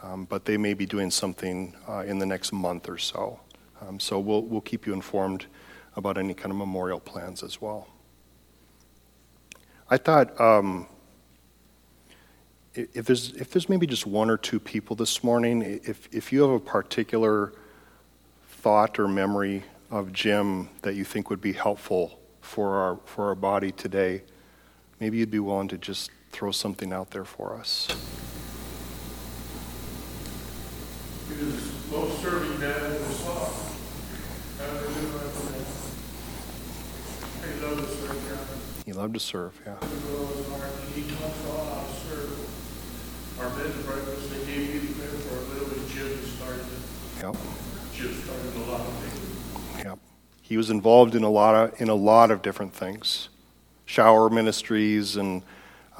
um, 0.03 0.25
but 0.25 0.45
they 0.45 0.57
may 0.57 0.75
be 0.75 0.87
doing 0.87 1.11
something 1.11 1.75
uh, 1.89 2.05
in 2.07 2.19
the 2.19 2.27
next 2.27 2.53
month 2.53 2.89
or 2.89 2.99
so. 2.99 3.41
Um, 3.81 3.99
so 3.99 4.19
we'll, 4.19 4.43
we'll 4.43 4.61
keep 4.61 4.87
you 4.87 4.93
informed 4.93 5.47
about 5.97 6.19
any 6.19 6.35
kind 6.35 6.51
of 6.51 6.57
memorial 6.57 7.01
plans 7.01 7.43
as 7.43 7.61
well. 7.61 7.89
I 9.89 9.97
thought 9.97 10.41
um, 10.41 10.87
if, 12.75 13.07
there's, 13.07 13.33
if 13.33 13.51
there's 13.51 13.69
maybe 13.69 13.87
just 13.87 14.07
one 14.07 14.31
or 14.31 14.37
two 14.37 14.61
people 14.61 14.95
this 14.95 15.25
morning, 15.25 15.81
if, 15.85 16.09
if 16.13 16.33
you 16.33 16.43
have 16.43 16.51
a 16.51 16.61
particular 16.61 17.53
thought 18.49 18.99
or 18.99 19.09
memory 19.09 19.65
of 19.91 20.13
Jim 20.13 20.69
that 20.83 20.95
you 20.95 21.05
think 21.05 21.31
would 21.31 21.41
be 21.41 21.53
helpful 21.53 22.21
for 22.41 22.77
our, 22.77 23.01
for 23.05 23.27
our 23.29 23.35
body 23.35 23.73
today, 23.73 24.23
maybe 25.01 25.19
you'd 25.19 25.31
be 25.31 25.41
willing 25.41 25.69
to 25.69 25.79
just 25.79 26.11
throw 26.31 26.53
something 26.53 26.93
out 26.93 27.11
there 27.11 27.25
for 27.25 27.57
us. 27.57 27.89
He 31.41 31.47
was 31.47 31.91
most 31.91 32.21
serving 32.21 32.61
man 32.61 32.85
in 32.85 32.93
the 32.93 33.15
saw. 33.15 33.49
He 37.41 37.65
loved 37.65 37.81
to 37.81 37.89
serve 37.97 38.29
God. 38.29 38.85
He 38.85 38.93
loved 38.93 39.15
to 39.15 39.21
serve, 39.21 39.63
yeah. 39.65 39.77
The 39.81 39.87
girls 39.87 40.51
are, 40.51 40.69
he 40.95 41.03
taught 41.11 41.31
us 41.31 41.47
all 41.49 41.65
how 41.65 41.81
to 41.81 41.93
serve. 41.95 43.41
Our 43.41 43.49
men's 43.57 43.87
breakfast, 43.87 44.29
they 44.29 44.45
gave 44.45 44.75
you 44.75 44.81
the 44.81 44.93
credit 45.01 45.21
for 45.21 45.37
it, 45.39 45.49
but 45.49 45.57
it 45.63 45.81
was 45.81 45.91
Jim 45.91 46.11
started 46.37 46.61
it. 46.61 47.23
Yep, 47.23 47.37
Jim 47.95 48.15
started 48.23 48.57
a 48.57 48.71
lot 48.71 48.81
of 48.83 48.93
things. 48.99 49.85
yep. 49.85 49.99
He 50.43 50.59
was 50.59 50.69
involved 50.69 51.15
in 51.15 51.23
a 51.23 51.31
lot 51.31 51.55
of 51.55 51.81
in 51.81 51.89
a 51.89 51.95
lot 51.95 52.31
of 52.31 52.43
different 52.43 52.75
things, 52.75 53.31
shower 53.87 54.29
ministries 54.29 55.17
and 55.17 55.43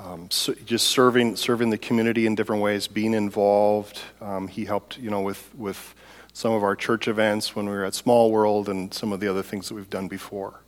um, 0.05 0.29
s 0.31 0.51
just 0.65 0.89
serving 0.89 1.37
serving 1.37 1.71
the 1.71 1.79
community 1.79 2.27
in 2.27 2.35
different 2.35 2.63
ways, 2.63 2.89
being 2.89 3.15
involved. 3.15 4.01
Um, 4.21 4.49
he 4.49 4.65
helped, 4.65 4.99
you 4.99 5.11
know, 5.11 5.21
with 5.21 5.51
with 5.57 5.95
some 6.33 6.53
of 6.53 6.63
our 6.63 6.77
church 6.77 7.09
events 7.09 7.55
when 7.55 7.67
we 7.67 7.73
were 7.73 7.85
at 7.85 7.95
Small 7.95 8.31
World 8.31 8.69
and 8.69 8.95
some 8.95 9.13
of 9.13 9.21
the 9.21 9.29
other 9.29 9.43
things 9.43 9.69
that 9.69 9.75
we've 9.75 9.91
done 9.91 10.09
before. 10.09 10.61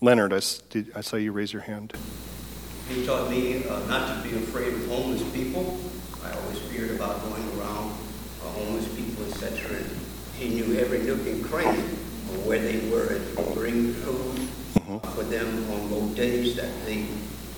Leonard, 0.00 0.32
I, 0.32 0.40
did, 0.70 0.92
I 0.96 1.00
saw 1.00 1.16
you 1.16 1.32
raise 1.32 1.52
your 1.52 1.62
hand. 1.62 1.92
He 2.88 3.06
taught 3.06 3.30
me 3.30 3.64
uh, 3.68 3.78
not 3.86 4.22
to 4.22 4.28
be 4.28 4.34
afraid 4.36 4.72
of 4.72 4.86
homeless 4.88 5.22
people. 5.32 5.78
I 6.24 6.32
always 6.32 6.58
feared 6.58 6.90
about 6.92 7.22
going 7.22 7.44
around 7.58 7.92
uh, 8.42 8.48
homeless 8.58 8.88
people, 8.94 9.24
etc. 9.26 9.76
And 9.76 9.90
he 10.36 10.48
knew 10.48 10.78
every 10.78 11.00
nook 11.00 11.24
and 11.26 11.44
cranny 11.44 11.78
of 11.78 12.46
where 12.46 12.58
they 12.58 12.90
were 12.90 13.06
and 13.14 13.54
bring 13.54 13.94
food 13.94 14.48
uh, 14.88 14.98
for 15.10 15.22
them 15.22 15.70
on 15.70 15.90
those 15.90 16.16
days 16.16 16.56
that 16.56 16.70
they 16.84 17.06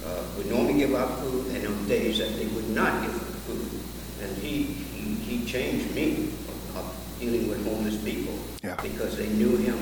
uh, 0.07 0.23
would 0.37 0.47
normally 0.51 0.75
give 0.79 0.95
out 0.95 1.19
food 1.21 1.47
and 1.55 1.67
on 1.67 1.89
days 1.89 2.19
that 2.19 2.35
they 2.37 2.47
would 2.47 2.69
not 2.71 3.03
give 3.03 3.15
out 3.15 3.37
food. 3.47 3.81
And 4.23 4.37
he, 4.39 4.63
he, 4.65 5.15
he 5.15 5.47
changed 5.47 5.95
me 5.95 6.31
of 6.77 7.17
dealing 7.21 7.49
with 7.49 7.65
homeless 7.67 7.97
people 8.03 8.35
Yeah. 8.63 8.77
because 8.83 9.17
they 9.17 9.29
knew 9.29 9.57
him. 9.57 9.79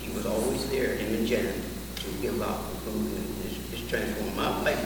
He 0.00 0.12
was 0.12 0.26
always 0.26 0.68
there, 0.70 0.96
him 0.96 1.14
and 1.14 1.26
Jan, 1.26 1.52
to 1.96 2.08
give 2.20 2.40
out 2.42 2.58
the 2.70 2.76
food 2.90 3.06
and 3.06 3.26
it's, 3.46 3.72
it's 3.72 3.88
transformed 3.90 4.36
my 4.36 4.62
life 4.62 4.84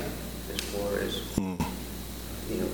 as 0.55 0.61
far 0.73 0.99
as, 1.01 1.37
you 1.39 2.61
know, 2.61 2.69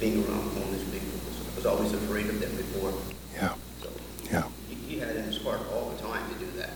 being 0.00 0.24
around 0.24 0.42
homeless 0.54 0.84
people. 0.90 1.08
I 1.52 1.56
was 1.56 1.66
always 1.66 1.92
afraid 1.92 2.26
of 2.26 2.40
them 2.40 2.54
before, 2.56 2.92
Yeah, 3.34 3.54
so 3.82 3.90
yeah, 4.30 4.44
he, 4.68 4.74
he 4.74 4.98
had 4.98 5.16
in 5.16 5.24
his 5.24 5.42
heart 5.42 5.60
all 5.72 5.90
the 5.90 6.00
time 6.02 6.22
to 6.32 6.38
do 6.38 6.50
that. 6.58 6.70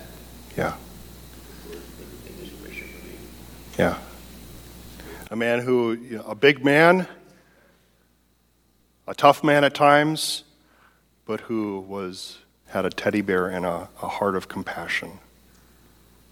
yeah, 0.57 0.75
Big 1.71 1.79
big 2.25 2.35
inspiration 2.43 2.89
for 2.89 3.07
me. 3.07 3.15
yeah. 3.79 3.99
A 5.33 5.37
man 5.37 5.61
who, 5.61 5.93
you 5.93 6.19
know, 6.19 6.25
a 6.25 6.35
big 6.35 6.63
man, 6.63 7.07
a 9.09 9.15
tough 9.15 9.43
man 9.43 9.65
at 9.65 9.73
times, 9.73 10.45
but 11.25 11.41
who 11.41 11.81
was 11.81 12.37
had 12.67 12.85
a 12.85 12.91
teddy 12.91 13.23
bear 13.23 13.49
and 13.49 13.65
a, 13.65 13.89
a 14.03 14.09
heart 14.09 14.37
of 14.37 14.49
compassion, 14.49 15.21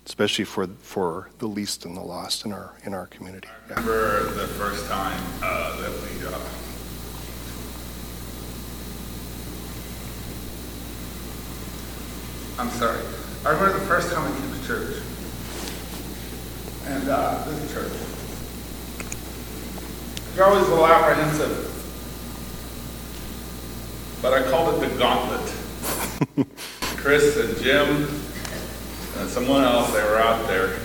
especially 0.05 0.45
for 0.45 0.67
for 0.83 1.31
the 1.39 1.47
least 1.47 1.87
and 1.87 1.97
the 1.97 2.03
lost 2.03 2.45
in 2.45 2.53
our 2.53 2.75
in 2.85 2.93
our 2.93 3.07
community. 3.07 3.49
I 3.71 3.81
remember 3.81 4.35
the 4.35 4.47
first 4.49 4.87
time 4.87 5.19
uh, 5.43 5.81
that 5.81 5.91
we, 5.91 6.27
uh, 6.27 6.39
I'm 12.61 12.69
sorry. 12.73 13.01
I 13.47 13.51
remember 13.53 13.79
the 13.79 13.87
first 13.87 14.13
time 14.13 14.31
I 14.31 14.39
came 14.39 14.61
to 14.61 14.67
church. 14.67 15.03
And 16.85 17.09
uh, 17.09 17.45
this 17.47 17.73
church. 17.73 18.10
You're 20.35 20.47
always 20.47 20.67
a 20.67 20.71
little 20.71 20.87
apprehensive. 20.87 21.67
But 24.23 24.35
I 24.35 24.51
called 24.51 24.83
it 24.83 24.89
the 24.89 24.99
gauntlet. 24.99 26.47
Chris 26.97 27.37
and 27.37 27.57
Jim 27.63 28.09
and 29.17 29.29
someone 29.29 29.63
else, 29.65 29.93
they 29.93 30.03
were 30.03 30.19
out 30.19 30.47
there. 30.47 30.79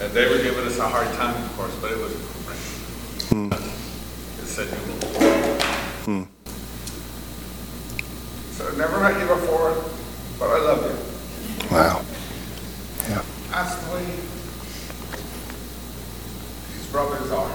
And 0.00 0.12
they 0.12 0.28
were 0.28 0.42
giving 0.42 0.64
us 0.64 0.78
a 0.78 0.88
hard 0.88 1.06
time, 1.14 1.40
of 1.44 1.56
course, 1.56 1.74
but 1.80 1.92
it 1.92 1.98
was 1.98 2.12
hmm. 3.28 3.48
great. 3.48 3.62
It 3.62 4.46
said 4.46 4.68
you 4.68 6.26
So 8.52 8.66
I've 8.68 8.76
never 8.76 9.00
met 9.00 9.20
you 9.20 9.26
before, 9.26 9.84
but 10.38 10.50
I 10.50 10.58
love 10.58 10.82
you. 10.84 10.96
Wow. 11.74 12.04
Yeah. 13.08 13.22
That's 13.50 13.76
the 13.76 13.94
way 13.94 14.04
these 16.74 16.86
brothers 16.90 17.30
are. 17.30 17.52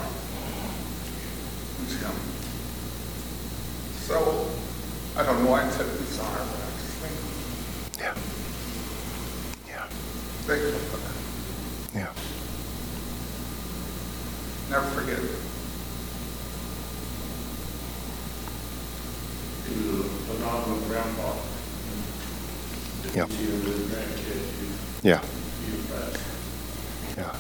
And 1.79 1.89
Jim. 1.89 2.11
So, 4.07 4.47
I 5.17 5.23
don't 5.23 5.43
know 5.43 5.51
why 5.51 5.65
I 5.65 5.69
said 5.69 5.85
these 5.99 6.17
are, 6.19 6.23
but 6.23 6.39
I 6.39 6.71
just 6.79 6.95
think 7.03 7.99
Yeah. 7.99 8.15
Yeah. 9.67 9.83
they 10.47 10.59
could 10.59 10.73
have 10.73 10.91
put 10.91 11.01
that. 11.03 11.17
Yeah. 11.93 12.11
Never 14.71 14.89
forget 14.91 15.19
it. 15.19 15.31
He 19.67 19.75
was 19.91 19.99
a 19.99 20.09
phenomenal 20.31 20.79
grandpa. 20.87 21.35
Yep. 23.13 23.29
See 23.29 23.43
him 23.43 23.63
with 23.65 23.75
his 23.75 23.87
grandkids, 23.91 25.03
Yeah. 25.03 25.19
he'd 25.19 25.71
be 25.71 25.77
impressed. 25.79 26.23
Yeah. 27.17 27.35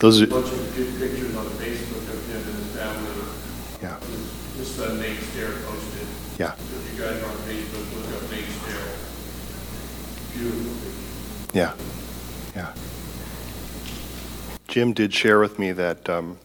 Those 0.00 0.20
A 0.20 0.24
are, 0.24 0.26
bunch 0.26 0.52
of 0.52 0.76
good 0.76 0.98
pictures 0.98 1.34
on 1.36 1.46
Facebook 1.56 2.04
of 2.12 2.26
him 2.28 2.42
and 2.48 2.64
his 2.64 2.76
family. 2.76 3.10
Yeah. 3.84 3.98
His- 4.00 4.56
His 4.56 4.74
son 4.76 4.98
Nate 4.98 5.18
Stehr 5.18 5.62
posted. 5.66 6.06
Yeah. 6.38 6.54
If 6.54 6.94
you 6.94 7.02
guys 7.02 7.22
are 7.22 7.26
on 7.26 7.36
Facebook, 7.44 7.86
look 7.94 8.22
up 8.22 8.30
Nate 8.30 8.46
Stehr. 8.46 8.84
Beautiful. 10.32 10.72
Yeah, 11.52 11.74
yeah. 12.56 12.72
Jim 14.68 14.94
did 14.94 15.12
share 15.12 15.38
with 15.38 15.58
me 15.58 15.72
that 15.72 16.08
um, 16.08 16.38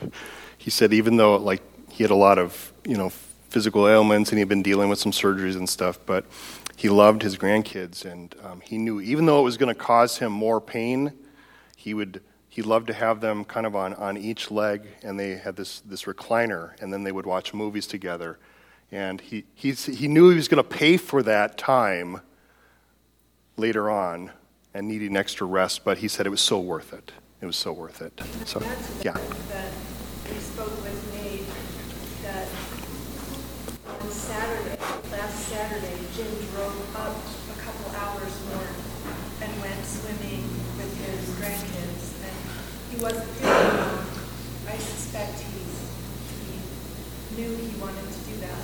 he 0.58 0.70
said 0.70 0.92
even 0.92 1.16
though 1.16 1.36
like 1.36 1.62
he 1.90 2.04
had 2.04 2.12
a 2.12 2.14
lot 2.14 2.38
of 2.38 2.72
you 2.86 2.96
know 2.96 3.10
physical 3.50 3.88
ailments 3.88 4.30
and 4.30 4.38
he'd 4.38 4.48
been 4.48 4.62
dealing 4.62 4.88
with 4.88 5.00
some 5.00 5.10
surgeries 5.12 5.56
and 5.56 5.68
stuff, 5.68 5.98
but 6.06 6.24
he 6.76 6.88
loved 6.88 7.22
his 7.22 7.36
grandkids 7.36 8.04
and 8.04 8.34
um, 8.44 8.60
he 8.60 8.78
knew 8.78 9.00
even 9.00 9.26
though 9.26 9.40
it 9.40 9.44
was 9.44 9.56
going 9.56 9.74
to 9.74 9.78
cause 9.80 10.18
him 10.18 10.30
more 10.30 10.60
pain, 10.60 11.12
he 11.76 11.94
would 11.94 12.22
he 12.56 12.62
loved 12.62 12.86
to 12.86 12.94
have 12.94 13.20
them 13.20 13.44
kind 13.44 13.66
of 13.66 13.76
on, 13.76 13.92
on 13.92 14.16
each 14.16 14.50
leg 14.50 14.88
and 15.02 15.20
they 15.20 15.36
had 15.36 15.56
this 15.56 15.80
this 15.80 16.04
recliner 16.04 16.70
and 16.80 16.90
then 16.90 17.04
they 17.04 17.12
would 17.12 17.26
watch 17.26 17.52
movies 17.52 17.86
together, 17.86 18.38
and 18.90 19.20
he 19.20 19.44
he's, 19.54 19.84
he 19.84 20.08
knew 20.08 20.30
he 20.30 20.36
was 20.36 20.48
going 20.48 20.64
to 20.64 20.76
pay 20.78 20.96
for 20.96 21.22
that 21.22 21.58
time 21.58 22.22
later 23.58 23.90
on 23.90 24.30
and 24.72 24.88
needing 24.88 25.18
extra 25.18 25.46
rest, 25.46 25.84
but 25.84 25.98
he 25.98 26.08
said 26.08 26.24
it 26.24 26.30
was 26.30 26.40
so 26.40 26.58
worth 26.58 26.94
it. 26.94 27.12
It 27.42 27.46
was 27.46 27.56
so 27.56 27.74
worth 27.74 28.00
it. 28.00 28.18
So, 28.46 28.58
That's 28.60 29.04
yeah, 29.04 29.12
that 29.12 29.72
we 30.30 30.38
spoke 30.38 30.82
with 30.82 31.00
Nate, 31.12 31.44
that 32.22 32.48
on 34.00 34.10
Saturday, 34.10 34.80
last 35.12 35.38
Saturday, 35.50 35.98
Jim 36.16 36.32
drove 36.54 36.96
up 36.96 37.16
a 37.52 37.60
couple 37.60 37.90
hours 38.00 38.32
north 38.50 39.42
and 39.42 39.60
went 39.60 39.84
swimming 39.84 40.42
with 40.78 40.92
his 41.04 41.28
grandkids. 41.36 42.14
And 42.24 42.36
he 42.96 43.02
wasn't 43.02 43.24
feeling 43.24 43.52
well. 43.52 44.04
I 44.68 44.76
suspect 44.78 45.38
he, 45.40 45.60
he 47.36 47.42
knew 47.42 47.56
he 47.56 47.78
wanted 47.80 48.00
to 48.10 48.18
do 48.30 48.36
that. 48.40 48.62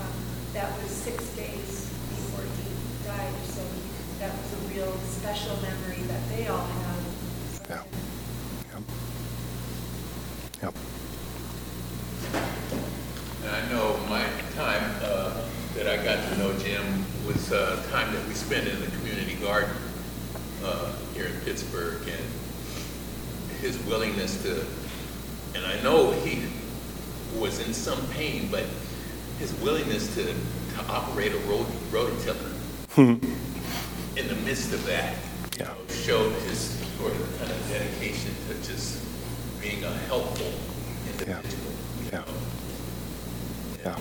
Um, 0.00 0.12
That 0.52 0.82
was 0.82 0.90
six 0.90 1.24
days 1.36 1.88
before 2.10 2.42
he 2.42 3.06
died, 3.06 3.34
so 3.46 3.62
that 4.18 4.32
was 4.36 4.52
a 4.52 4.74
real 4.74 4.92
special 5.06 5.56
memory 5.62 6.02
that 6.08 6.28
they 6.28 6.48
all 6.48 6.58
have. 6.66 7.66
yeah. 7.70 7.82
Yep. 8.72 8.82
Yep. 10.62 10.74
And 13.44 13.50
I 13.50 13.68
know 13.70 13.96
my 14.08 14.24
time 14.56 14.90
uh, 15.02 15.40
that 15.74 15.86
I 15.86 16.02
got 16.02 16.28
to 16.30 16.38
know 16.38 16.58
Jim 16.58 17.04
was 17.26 17.52
uh, 17.52 17.80
time 17.92 18.12
that 18.12 18.26
we 18.26 18.34
spent 18.34 18.66
in 18.66 18.80
the 18.80 18.86
community 18.98 19.34
garden 19.34 19.70
uh, 20.64 20.92
here 21.14 21.26
in 21.26 21.40
Pittsburg 21.42 22.08
and 22.08 22.24
his 23.62 23.78
willingness 23.96 24.42
to, 24.42 24.64
and 25.54 25.66
I 25.66 25.78
know 25.82 26.12
he 26.12 26.44
was 27.38 27.60
in 27.66 27.74
some 27.74 28.00
pain, 28.08 28.48
but 28.50 28.64
his 29.38 29.52
willingness 29.60 30.14
to, 30.14 30.24
to 30.24 30.80
operate 30.88 31.32
a 31.32 31.38
rot- 31.40 31.66
rototiller 31.90 32.54
in 34.16 34.28
the 34.28 34.34
midst 34.46 34.72
of 34.72 34.82
that 34.86 35.12
you 35.12 35.58
Yeah. 35.58 35.64
know, 35.66 35.74
showed 36.06 36.32
his 36.48 36.58
sort 36.98 37.12
of 37.12 37.38
kind 37.38 37.50
of 37.52 37.68
dedication 37.68 38.34
to 38.48 38.54
just 38.66 39.04
being 39.60 39.84
a 39.84 39.92
helpful 40.08 40.50
individual. 41.10 41.72
you 42.02 42.08
Yeah. 42.12 42.18
know. 42.20 42.24
Yeah. 43.84 43.98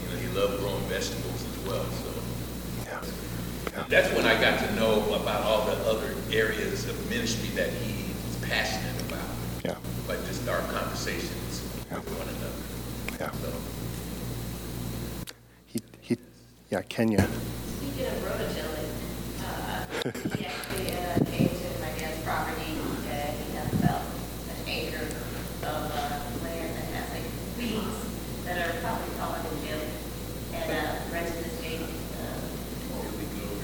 You 0.00 0.06
know, 0.10 0.16
he 0.22 0.28
loved 0.36 0.58
growing 0.58 0.82
vegetables 0.88 1.40
as 1.52 1.68
well, 1.68 1.84
so. 2.02 2.10
Yeah. 2.84 3.84
That's 3.88 4.12
when 4.16 4.26
I 4.26 4.40
got 4.40 4.58
to 4.58 4.74
know 4.74 5.04
about 5.14 5.42
all 5.44 5.66
the 5.66 5.76
other 5.88 6.16
areas 6.32 6.88
of 6.88 6.96
ministry 7.08 7.50
that 7.54 7.70
he 7.70 8.10
was 8.26 8.36
passionate. 8.50 8.90
Yeah. 8.90 8.93
But 10.44 10.52
our 10.54 10.60
conversations 10.72 11.62
Yeah. 11.90 11.98
with 11.98 12.18
one 12.18 12.28
another. 12.28 13.18
Yeah. 13.18 13.30
So, 13.40 13.52
He, 15.66 15.80
he, 16.00 16.16
yeah, 16.70 16.82
Kenya. 16.82 17.26
Speaking 17.78 18.06
of 18.06 18.12
rototilling, 18.24 18.92
uh, 19.42 19.86
he 20.36 20.44
actually 20.46 20.92
uh, 20.92 21.18
came 21.32 21.48
to 21.48 21.68
my 21.80 21.90
dad's 21.98 22.20
property 22.22 22.76
and 23.08 23.36
he 23.40 23.56
has 23.56 23.72
about 23.80 24.02
an 24.52 24.68
acre 24.68 25.06
of 25.64 25.80
uh, 25.90 26.20
land 26.44 26.76
that 26.76 26.86
has 26.92 27.10
like 27.10 27.28
weeds 27.58 27.98
that 28.44 28.56
are 28.68 28.80
probably 28.80 29.14
taller 29.16 29.38
than 29.42 29.56
Jim. 29.66 29.80
And 30.52 30.70
uh, 30.70 30.94
rented 31.12 31.42
this 31.44 31.56
big 31.60 31.80
uh, 31.80 32.38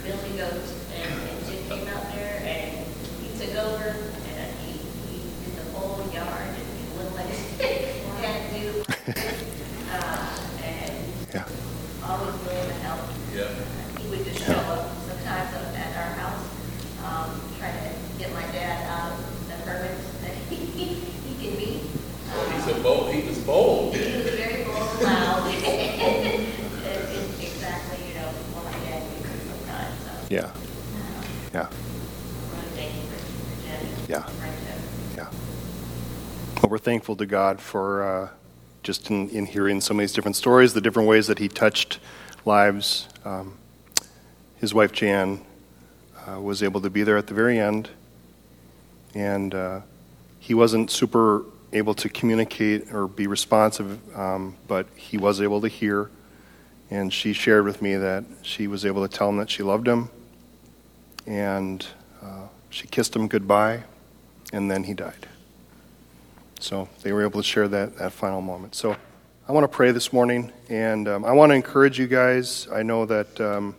billy 0.02 0.32
goat 0.38 0.64
and 0.96 1.12
and 1.28 1.46
Jim 1.46 1.60
came 1.68 1.88
out 1.88 2.10
there 2.14 2.40
and 2.42 2.86
he 3.22 3.28
took 3.38 3.54
over 3.62 3.84
and 3.84 4.50
he, 4.64 4.72
he 5.12 5.18
did 5.44 5.54
the 5.56 5.70
whole 5.72 6.00
yard 6.12 6.48
and 6.50 6.66
he 6.74 6.98
looked 6.98 7.14
like 7.14 7.26
his 7.26 7.58
dad 7.58 8.50
do. 8.52 8.84
Uh, 9.92 10.38
And 10.64 10.94
Yeah. 11.34 11.44
always 12.04 12.34
willing 12.42 12.68
to 12.68 12.74
help. 12.82 13.00
Yeah. 13.34 13.54
He 14.00 14.08
would 14.08 14.24
just 14.24 14.44
show 14.44 14.52
up 14.58 14.90
sometimes 15.06 15.54
at 15.54 15.96
our 15.96 16.12
house, 16.18 16.42
um, 17.06 17.40
trying 17.58 17.78
to 17.78 17.90
get 18.18 18.32
my 18.32 18.42
dad 18.50 18.86
out 18.90 19.12
of 19.12 19.46
the 19.48 19.54
hermit 19.54 19.96
that 20.22 20.34
he, 20.50 20.56
he 20.56 20.86
can 21.38 21.56
be. 21.56 21.70
He's 22.54 22.66
a 22.66 22.80
bold, 22.82 23.12
he 23.14 23.28
was 23.28 23.38
bold. 23.38 23.94
He 23.94 24.16
was 24.16 24.34
very 24.34 24.64
bold 24.64 24.76
and 24.76 25.02
loud. 25.02 25.46
And 25.46 26.46
it's 26.84 27.40
Exactly, 27.40 28.08
you 28.08 28.14
know, 28.14 28.28
what 28.54 28.64
my 28.64 28.72
dad 28.84 29.02
would 29.02 29.24
sometimes, 29.48 29.96
so. 30.04 30.12
Yeah. 30.30 30.52
Yeah. 31.52 31.68
Yeah. 34.08 34.28
Yeah. 35.16 35.28
Well, 36.62 36.70
we're 36.70 36.78
thankful 36.78 37.16
to 37.16 37.26
God 37.26 37.60
for 37.60 38.02
uh, 38.04 38.28
just 38.84 39.10
in, 39.10 39.28
in 39.30 39.44
hearing 39.44 39.80
some 39.80 39.98
of 39.98 40.02
these 40.02 40.12
different 40.12 40.36
stories, 40.36 40.72
the 40.72 40.80
different 40.80 41.08
ways 41.08 41.26
that 41.26 41.40
He 41.40 41.48
touched 41.48 41.98
lives. 42.44 43.08
Um, 43.24 43.58
his 44.60 44.72
wife 44.72 44.92
Jan 44.92 45.44
uh, 46.28 46.40
was 46.40 46.62
able 46.62 46.80
to 46.82 46.90
be 46.90 47.02
there 47.02 47.16
at 47.16 47.26
the 47.26 47.34
very 47.34 47.58
end, 47.58 47.88
and 49.14 49.52
uh, 49.52 49.80
he 50.38 50.54
wasn't 50.54 50.92
super 50.92 51.44
able 51.72 51.94
to 51.94 52.08
communicate 52.08 52.92
or 52.92 53.08
be 53.08 53.26
responsive, 53.26 54.16
um, 54.16 54.56
but 54.68 54.86
he 54.94 55.18
was 55.18 55.40
able 55.40 55.60
to 55.62 55.68
hear. 55.68 56.08
And 56.90 57.12
she 57.12 57.32
shared 57.32 57.64
with 57.64 57.82
me 57.82 57.96
that 57.96 58.24
she 58.42 58.66
was 58.66 58.84
able 58.84 59.06
to 59.06 59.16
tell 59.16 59.28
him 59.28 59.36
that 59.38 59.48
she 59.50 59.62
loved 59.62 59.88
him, 59.88 60.10
and 61.26 61.86
uh, 62.22 62.46
she 62.70 62.86
kissed 62.86 63.14
him 63.14 63.28
goodbye, 63.28 63.84
and 64.52 64.70
then 64.70 64.84
he 64.84 64.94
died. 64.94 65.26
So 66.60 66.88
they 67.02 67.12
were 67.12 67.22
able 67.22 67.40
to 67.40 67.46
share 67.46 67.68
that, 67.68 67.96
that 67.98 68.12
final 68.12 68.40
moment. 68.40 68.74
So 68.74 68.96
I 69.48 69.52
want 69.52 69.64
to 69.64 69.68
pray 69.68 69.92
this 69.92 70.12
morning, 70.12 70.52
and 70.68 71.08
um, 71.08 71.24
I 71.24 71.32
want 71.32 71.50
to 71.50 71.56
encourage 71.56 71.98
you 71.98 72.06
guys. 72.06 72.68
I 72.72 72.82
know 72.82 73.06
that 73.06 73.40
um, 73.40 73.74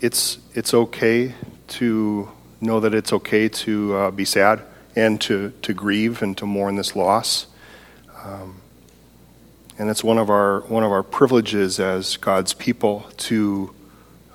it's, 0.00 0.38
it's 0.54 0.72
okay 0.72 1.34
to 1.68 2.30
know 2.60 2.80
that 2.80 2.94
it's 2.94 3.12
okay 3.12 3.48
to 3.48 3.94
uh, 3.94 4.10
be 4.10 4.24
sad 4.24 4.62
and 4.94 5.20
to, 5.22 5.52
to 5.62 5.74
grieve 5.74 6.22
and 6.22 6.36
to 6.38 6.46
mourn 6.46 6.76
this 6.76 6.96
loss. 6.96 7.46
Um, 8.24 8.62
and 9.78 9.90
it's 9.90 10.02
one 10.02 10.18
of 10.18 10.30
our, 10.30 10.60
one 10.62 10.84
of 10.84 10.90
our 10.90 11.02
privileges 11.02 11.78
as 11.78 12.16
God's 12.16 12.54
people 12.54 13.06
to 13.18 13.74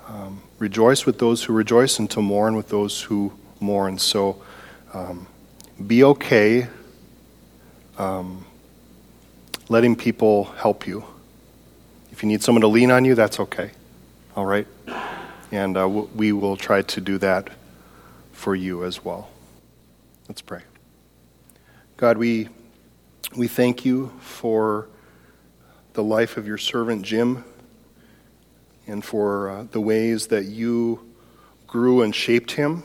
um, 0.06 0.42
rejoice 0.62 1.04
with 1.04 1.18
those 1.18 1.42
who 1.42 1.52
rejoice 1.52 1.98
and 1.98 2.08
to 2.08 2.22
mourn 2.22 2.54
with 2.54 2.68
those 2.68 3.02
who 3.02 3.32
mourn. 3.58 3.98
So 3.98 4.40
um, 4.94 5.26
be 5.84 6.04
okay 6.04 6.68
um, 7.98 8.46
letting 9.68 9.96
people 9.96 10.44
help 10.44 10.86
you. 10.86 11.04
If 12.12 12.22
you 12.22 12.28
need 12.28 12.44
someone 12.44 12.60
to 12.60 12.68
lean 12.68 12.92
on 12.92 13.04
you, 13.04 13.16
that's 13.16 13.40
okay. 13.40 13.72
All 14.36 14.46
right? 14.46 14.68
And 15.50 15.76
uh, 15.76 15.88
we 15.88 16.30
will 16.30 16.56
try 16.56 16.82
to 16.82 17.00
do 17.00 17.18
that 17.18 17.50
for 18.30 18.54
you 18.54 18.84
as 18.84 19.04
well. 19.04 19.30
Let's 20.28 20.42
pray. 20.42 20.62
God, 21.96 22.18
we, 22.18 22.48
we 23.36 23.48
thank 23.48 23.84
you 23.84 24.12
for 24.20 24.86
the 25.94 26.04
life 26.04 26.36
of 26.36 26.46
your 26.46 26.58
servant 26.58 27.02
Jim 27.02 27.44
and 28.86 29.04
for 29.04 29.50
uh, 29.50 29.64
the 29.70 29.80
ways 29.80 30.28
that 30.28 30.44
you 30.44 31.12
grew 31.66 32.02
and 32.02 32.14
shaped 32.14 32.52
him. 32.52 32.82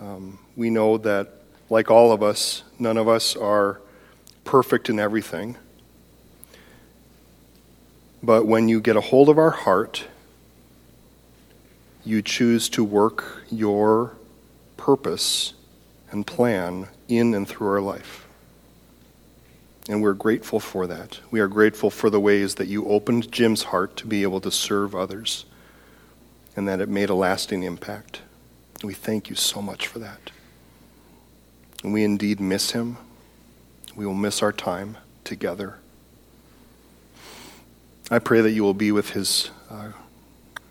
Um, 0.00 0.38
we 0.56 0.70
know 0.70 0.98
that, 0.98 1.32
like 1.70 1.90
all 1.90 2.12
of 2.12 2.22
us, 2.22 2.62
none 2.78 2.96
of 2.96 3.08
us 3.08 3.34
are 3.34 3.80
perfect 4.44 4.88
in 4.88 5.00
everything. 5.00 5.56
But 8.22 8.46
when 8.46 8.68
you 8.68 8.80
get 8.80 8.96
a 8.96 9.00
hold 9.00 9.28
of 9.28 9.38
our 9.38 9.50
heart, 9.50 10.06
you 12.04 12.22
choose 12.22 12.68
to 12.70 12.84
work 12.84 13.42
your 13.50 14.16
purpose 14.76 15.54
and 16.10 16.26
plan 16.26 16.88
in 17.08 17.34
and 17.34 17.48
through 17.48 17.68
our 17.68 17.80
life. 17.80 18.25
And 19.88 20.02
we're 20.02 20.14
grateful 20.14 20.58
for 20.58 20.86
that. 20.88 21.20
We 21.30 21.40
are 21.40 21.46
grateful 21.46 21.90
for 21.90 22.10
the 22.10 22.20
ways 22.20 22.56
that 22.56 22.66
you 22.66 22.86
opened 22.86 23.30
Jim's 23.30 23.64
heart 23.64 23.96
to 23.98 24.06
be 24.06 24.22
able 24.24 24.40
to 24.40 24.50
serve 24.50 24.94
others 24.94 25.44
and 26.56 26.66
that 26.66 26.80
it 26.80 26.88
made 26.88 27.08
a 27.08 27.14
lasting 27.14 27.62
impact. 27.62 28.22
We 28.82 28.94
thank 28.94 29.30
you 29.30 29.36
so 29.36 29.62
much 29.62 29.86
for 29.86 29.98
that. 30.00 30.30
And 31.84 31.92
we 31.92 32.02
indeed 32.02 32.40
miss 32.40 32.72
him. 32.72 32.96
We 33.94 34.06
will 34.06 34.14
miss 34.14 34.42
our 34.42 34.52
time 34.52 34.96
together. 35.22 35.78
I 38.10 38.18
pray 38.18 38.40
that 38.40 38.50
you 38.50 38.62
will 38.62 38.74
be 38.74 38.92
with 38.92 39.10
his 39.10 39.50
uh, 39.70 39.92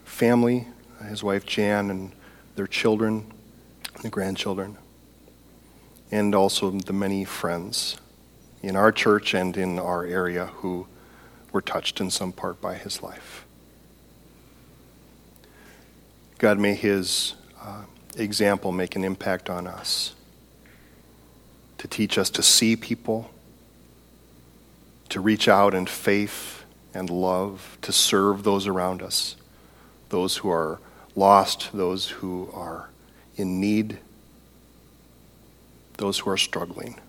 family, 0.03 0.67
his 1.07 1.23
wife 1.23 1.45
Jan, 1.45 1.89
and 1.89 2.11
their 2.55 2.67
children, 2.67 3.31
the 4.01 4.09
grandchildren, 4.09 4.77
and 6.11 6.33
also 6.35 6.71
the 6.71 6.93
many 6.93 7.25
friends 7.25 7.97
in 8.65 8.75
our 8.75 8.91
church 8.91 9.35
and 9.35 9.55
in 9.55 9.77
our 9.77 10.03
area 10.03 10.47
who 10.47 10.87
were 11.51 11.61
touched 11.61 12.01
in 12.01 12.09
some 12.09 12.31
part 12.31 12.59
by 12.59 12.73
his 12.73 13.03
life. 13.03 13.45
God, 16.39 16.57
may 16.57 16.73
his 16.73 17.35
uh, 17.61 17.83
example 18.17 18.71
make 18.71 18.95
an 18.95 19.03
impact 19.03 19.51
on 19.51 19.67
us 19.67 20.15
to 21.77 21.87
teach 21.87 22.17
us 22.17 22.31
to 22.31 22.41
see 22.41 22.75
people, 22.75 23.29
to 25.09 25.21
reach 25.21 25.47
out 25.47 25.75
in 25.75 25.85
faith 25.85 26.63
and 26.91 27.11
love, 27.11 27.77
to 27.83 27.91
serve 27.91 28.41
those 28.43 28.65
around 28.65 29.03
us, 29.03 29.35
those 30.09 30.37
who 30.37 30.49
are 30.49 30.79
lost, 31.15 31.69
those 31.71 32.09
who 32.09 32.49
are 32.51 32.89
in 33.35 33.61
need, 33.61 33.99
those 35.97 36.19
who 36.19 36.31
are 36.31 36.37
struggling. 36.37 36.99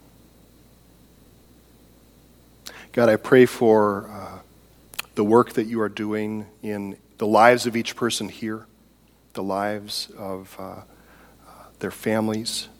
God, 2.96 3.10
I 3.10 3.16
pray 3.16 3.44
for 3.44 4.08
uh, 4.08 4.38
the 5.16 5.22
work 5.22 5.52
that 5.52 5.66
you 5.66 5.82
are 5.82 5.88
doing 5.90 6.46
in 6.62 6.96
the 7.18 7.26
lives 7.26 7.66
of 7.66 7.76
each 7.76 7.94
person 7.94 8.30
here, 8.30 8.66
the 9.34 9.42
lives 9.42 10.08
of 10.16 10.56
uh, 10.58 10.62
uh, 10.62 10.82
their 11.80 11.90
families. 11.90 12.70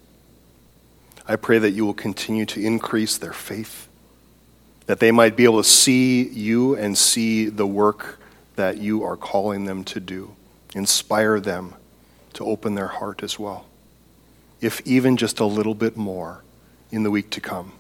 I 1.28 1.36
pray 1.36 1.58
that 1.58 1.72
you 1.72 1.84
will 1.84 1.92
continue 1.92 2.46
to 2.46 2.64
increase 2.64 3.18
their 3.18 3.34
faith, 3.34 3.88
that 4.86 5.00
they 5.00 5.12
might 5.12 5.36
be 5.36 5.44
able 5.44 5.62
to 5.62 5.68
see 5.68 6.26
you 6.26 6.74
and 6.76 6.96
see 6.96 7.50
the 7.50 7.66
work 7.66 8.18
that 8.54 8.78
you 8.78 9.04
are 9.04 9.18
calling 9.18 9.66
them 9.66 9.84
to 9.84 10.00
do. 10.00 10.34
Inspire 10.74 11.40
them 11.40 11.74
to 12.32 12.44
open 12.46 12.74
their 12.74 12.86
heart 12.86 13.22
as 13.22 13.38
well, 13.38 13.66
if 14.62 14.80
even 14.86 15.18
just 15.18 15.40
a 15.40 15.44
little 15.44 15.74
bit 15.74 15.94
more 15.94 16.42
in 16.90 17.02
the 17.02 17.10
week 17.10 17.28
to 17.32 17.40
come. 17.42 17.72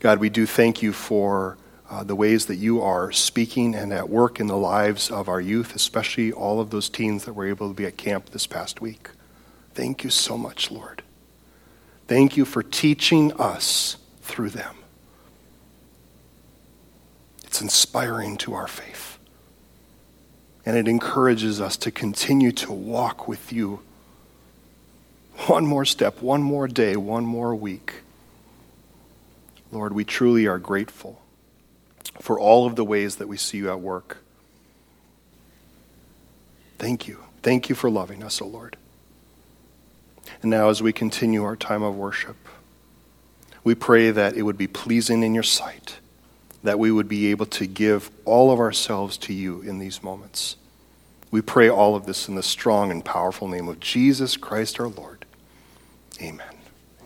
God, 0.00 0.20
we 0.20 0.30
do 0.30 0.46
thank 0.46 0.80
you 0.80 0.92
for 0.92 1.58
uh, 1.90 2.04
the 2.04 2.14
ways 2.14 2.46
that 2.46 2.56
you 2.56 2.80
are 2.82 3.10
speaking 3.10 3.74
and 3.74 3.92
at 3.92 4.08
work 4.08 4.38
in 4.38 4.46
the 4.46 4.56
lives 4.56 5.10
of 5.10 5.28
our 5.28 5.40
youth, 5.40 5.74
especially 5.74 6.30
all 6.30 6.60
of 6.60 6.70
those 6.70 6.88
teens 6.88 7.24
that 7.24 7.32
were 7.32 7.46
able 7.46 7.68
to 7.68 7.74
be 7.74 7.86
at 7.86 7.96
camp 7.96 8.30
this 8.30 8.46
past 8.46 8.80
week. 8.80 9.10
Thank 9.74 10.04
you 10.04 10.10
so 10.10 10.36
much, 10.36 10.70
Lord. 10.70 11.02
Thank 12.06 12.36
you 12.36 12.44
for 12.44 12.62
teaching 12.62 13.32
us 13.40 13.96
through 14.22 14.50
them. 14.50 14.76
It's 17.44 17.60
inspiring 17.60 18.36
to 18.38 18.54
our 18.54 18.68
faith. 18.68 19.18
And 20.64 20.76
it 20.76 20.86
encourages 20.86 21.60
us 21.60 21.76
to 21.78 21.90
continue 21.90 22.52
to 22.52 22.72
walk 22.72 23.26
with 23.26 23.52
you 23.52 23.80
one 25.46 25.66
more 25.66 25.84
step, 25.84 26.20
one 26.20 26.42
more 26.42 26.68
day, 26.68 26.96
one 26.96 27.24
more 27.24 27.54
week. 27.54 28.02
Lord, 29.70 29.92
we 29.92 30.04
truly 30.04 30.46
are 30.46 30.58
grateful 30.58 31.20
for 32.20 32.38
all 32.38 32.66
of 32.66 32.76
the 32.76 32.84
ways 32.84 33.16
that 33.16 33.28
we 33.28 33.36
see 33.36 33.58
you 33.58 33.70
at 33.70 33.80
work. 33.80 34.18
Thank 36.78 37.06
you. 37.06 37.24
Thank 37.42 37.68
you 37.68 37.74
for 37.74 37.90
loving 37.90 38.22
us, 38.22 38.40
O 38.40 38.46
Lord. 38.46 38.76
And 40.42 40.50
now, 40.50 40.68
as 40.68 40.82
we 40.82 40.92
continue 40.92 41.44
our 41.44 41.56
time 41.56 41.82
of 41.82 41.96
worship, 41.96 42.36
we 43.64 43.74
pray 43.74 44.10
that 44.10 44.36
it 44.36 44.42
would 44.42 44.58
be 44.58 44.66
pleasing 44.66 45.22
in 45.22 45.34
your 45.34 45.42
sight, 45.42 45.98
that 46.62 46.78
we 46.78 46.90
would 46.90 47.08
be 47.08 47.30
able 47.30 47.46
to 47.46 47.66
give 47.66 48.10
all 48.24 48.50
of 48.50 48.60
ourselves 48.60 49.16
to 49.18 49.32
you 49.32 49.60
in 49.62 49.78
these 49.78 50.02
moments. 50.02 50.56
We 51.30 51.42
pray 51.42 51.68
all 51.68 51.94
of 51.94 52.06
this 52.06 52.28
in 52.28 52.36
the 52.36 52.42
strong 52.42 52.90
and 52.90 53.04
powerful 53.04 53.48
name 53.48 53.68
of 53.68 53.80
Jesus 53.80 54.36
Christ 54.36 54.80
our 54.80 54.88
Lord. 54.88 55.26
Amen. 56.22 56.57